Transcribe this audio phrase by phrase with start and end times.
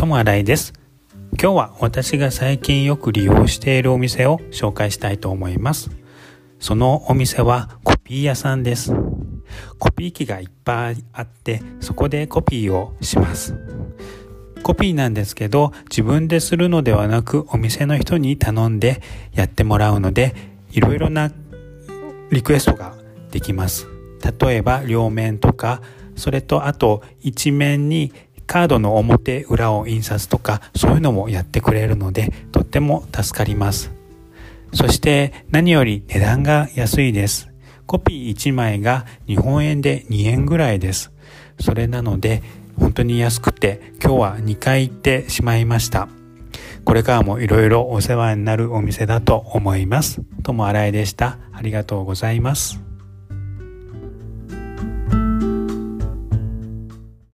[0.00, 0.72] 友新井です。
[1.32, 5.90] 今日は私が最近よく利用しているお店を紹介したいと思います。
[6.58, 8.94] そのお店はコピー屋さんです。
[9.78, 13.54] コピー機がいっぱいあってそこでコピーをします。
[14.62, 19.02] コピーなんですけど自分でするのではなくお店の人に頼んで
[19.34, 20.34] やってもらうので
[20.70, 21.30] いろいろな
[22.30, 22.94] リクエストが
[23.32, 23.86] できます。
[24.40, 25.82] 例えば両面とか
[26.16, 28.12] それとあと一面に
[28.50, 33.92] カードの表裏を印刷とかそういうのもやってくれるのでとっても助かります
[34.74, 37.48] そして何より値段が安いです
[37.86, 41.12] コピー1枚が日本円で2円ぐらいです
[41.60, 42.42] それなので
[42.76, 46.08] 本当に安くて今日は2回行ってしまいました
[46.84, 50.22] これからもいろいろお世話になるお店だと思います。
[50.42, 51.38] ともあらいでした。
[51.52, 52.89] ありがとうございます。